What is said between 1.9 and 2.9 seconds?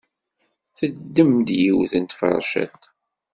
n tferciḍt.